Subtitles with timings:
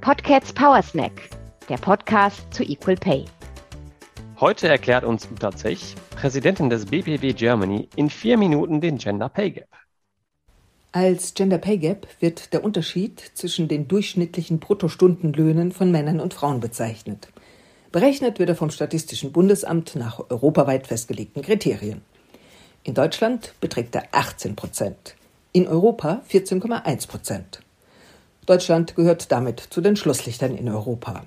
[0.00, 1.28] Podcats Power Snack,
[1.68, 3.26] der Podcast zu Equal Pay.
[4.40, 9.50] Heute erklärt uns Uta Zech, Präsidentin des BPW Germany, in vier Minuten den Gender Pay
[9.50, 9.68] Gap.
[10.92, 16.60] Als Gender Pay Gap wird der Unterschied zwischen den durchschnittlichen Bruttostundenlöhnen von Männern und Frauen
[16.60, 17.28] bezeichnet.
[17.92, 22.00] Berechnet wird er vom Statistischen Bundesamt nach europaweit festgelegten Kriterien.
[22.86, 25.16] In Deutschland beträgt er 18 Prozent,
[25.52, 27.60] in Europa 14,1 Prozent.
[28.44, 31.24] Deutschland gehört damit zu den Schlusslichtern in Europa.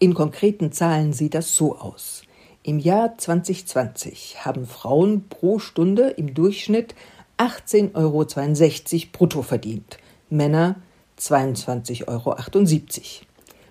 [0.00, 2.22] In konkreten Zahlen sieht das so aus.
[2.64, 6.96] Im Jahr 2020 haben Frauen pro Stunde im Durchschnitt
[7.36, 10.74] 18,62 Euro brutto verdient, Männer
[11.20, 12.36] 22,78 Euro.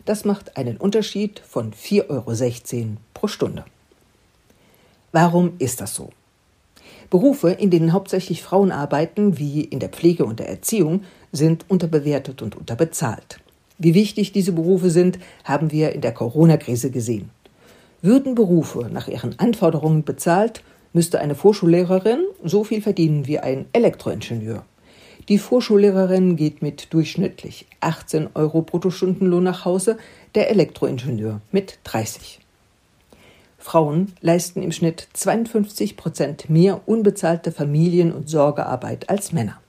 [0.05, 3.65] Das macht einen Unterschied von 4,16 Euro pro Stunde.
[5.11, 6.11] Warum ist das so?
[7.09, 12.41] Berufe, in denen hauptsächlich Frauen arbeiten, wie in der Pflege und der Erziehung, sind unterbewertet
[12.41, 13.39] und unterbezahlt.
[13.77, 17.29] Wie wichtig diese Berufe sind, haben wir in der Corona-Krise gesehen.
[18.01, 24.63] Würden Berufe nach ihren Anforderungen bezahlt, müsste eine Vorschullehrerin so viel verdienen wie ein Elektroingenieur.
[25.29, 29.97] Die Vorschullehrerin geht mit durchschnittlich 18 Euro Bruttostundenlohn nach Hause,
[30.35, 32.39] der Elektroingenieur mit 30.
[33.57, 39.59] Frauen leisten im Schnitt 52 Prozent mehr unbezahlte Familien- und Sorgearbeit als Männer.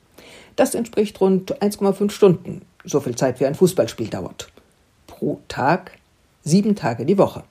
[0.57, 4.51] Das entspricht rund 1,5 Stunden, so viel Zeit wie ein Fußballspiel dauert.
[5.07, 5.93] Pro Tag,
[6.43, 7.45] sieben Tage die Woche.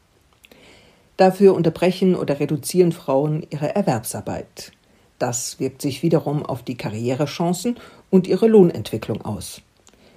[1.18, 4.72] Dafür unterbrechen oder reduzieren Frauen ihre Erwerbsarbeit.
[5.20, 7.78] Das wirkt sich wiederum auf die Karrierechancen
[8.12, 9.62] und ihre Lohnentwicklung aus.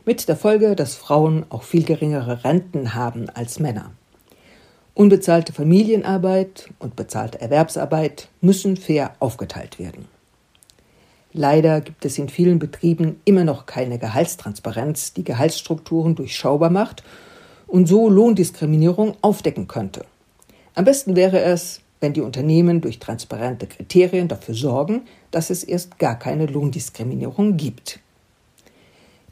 [0.04, 3.92] Mit der Folge, dass Frauen auch viel geringere Renten haben als Männer.
[4.94, 10.06] Unbezahlte Familienarbeit und bezahlte Erwerbsarbeit müssen fair aufgeteilt werden.
[11.32, 17.04] Leider gibt es in vielen Betrieben immer noch keine Gehaltstransparenz, die Gehaltsstrukturen durchschaubar macht
[17.68, 20.04] und so Lohndiskriminierung aufdecken könnte.
[20.74, 25.98] Am besten wäre es, wenn die Unternehmen durch transparente Kriterien dafür sorgen, dass es erst
[25.98, 28.00] gar keine Lohndiskriminierung gibt.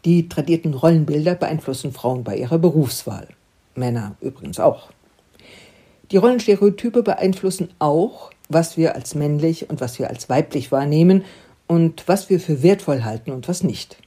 [0.05, 3.27] Die tradierten Rollenbilder beeinflussen Frauen bei ihrer Berufswahl.
[3.75, 4.91] Männer übrigens auch.
[6.11, 11.25] Die Rollenstereotype beeinflussen auch, was wir als männlich und was wir als weiblich wahrnehmen
[11.67, 13.99] und was wir für wertvoll halten und was nicht.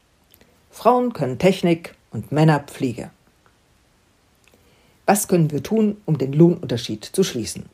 [0.71, 3.11] Frauen können Technik und Männer Pflege.
[5.05, 7.65] Was können wir tun, um den Lohnunterschied zu schließen?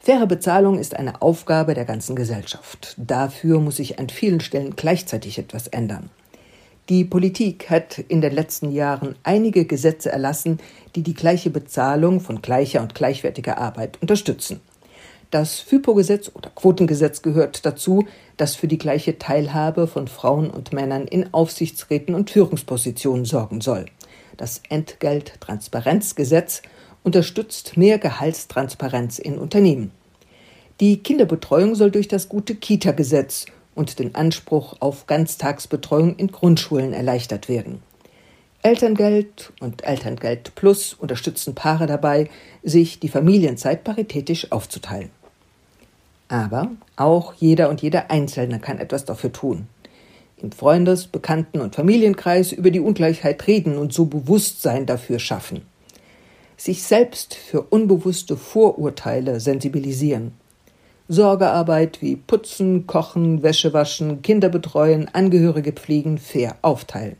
[0.00, 2.94] Faire Bezahlung ist eine Aufgabe der ganzen Gesellschaft.
[2.98, 6.10] Dafür muss sich an vielen Stellen gleichzeitig etwas ändern.
[6.88, 10.58] Die Politik hat in den letzten Jahren einige Gesetze erlassen,
[10.94, 14.60] die die gleiche Bezahlung von gleicher und gleichwertiger Arbeit unterstützen.
[15.30, 18.06] Das FIPO-Gesetz oder Quotengesetz gehört dazu,
[18.38, 23.84] das für die gleiche Teilhabe von Frauen und Männern in Aufsichtsräten und Führungspositionen sorgen soll.
[24.38, 26.62] Das Entgelttransparenzgesetz
[27.02, 29.90] unterstützt mehr Gehaltstransparenz in Unternehmen.
[30.80, 33.44] Die Kinderbetreuung soll durch das gute Kita-Gesetz
[33.78, 37.82] und den Anspruch auf Ganztagsbetreuung in Grundschulen erleichtert werden.
[38.62, 42.28] Elterngeld und Elterngeld Plus unterstützen Paare dabei,
[42.62, 45.10] sich die Familienzeit paritätisch aufzuteilen.
[46.28, 49.68] Aber auch jeder und jede Einzelne kann etwas dafür tun
[50.42, 55.62] im Freundes-, Bekannten- und Familienkreis über die Ungleichheit reden und so Bewusstsein dafür schaffen.
[56.56, 60.32] Sich selbst für unbewusste Vorurteile sensibilisieren.
[61.08, 67.16] Sorgearbeit wie Putzen, Kochen, Wäsche waschen, Kinder betreuen, Angehörige pflegen fair aufteilen.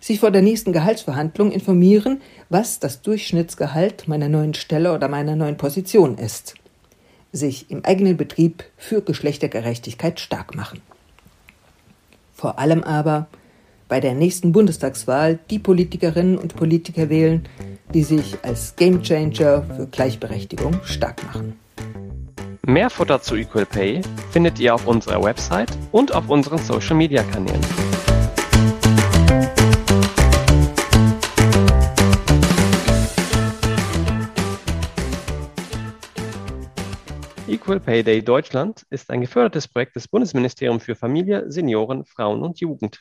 [0.00, 5.56] Sich vor der nächsten Gehaltsverhandlung informieren, was das Durchschnittsgehalt meiner neuen Stelle oder meiner neuen
[5.56, 6.54] Position ist.
[7.32, 10.80] Sich im eigenen Betrieb für Geschlechtergerechtigkeit stark machen.
[12.34, 13.28] Vor allem aber
[13.88, 17.48] bei der nächsten Bundestagswahl die Politikerinnen und Politiker wählen,
[17.94, 21.65] die sich als Gamechanger für Gleichberechtigung stark machen.
[22.68, 27.22] Mehr Futter zu Equal Pay findet ihr auf unserer Website und auf unseren Social Media
[27.22, 27.60] Kanälen.
[37.46, 42.58] Equal Pay Day Deutschland ist ein gefördertes Projekt des Bundesministeriums für Familie, Senioren, Frauen und
[42.58, 42.94] Jugend.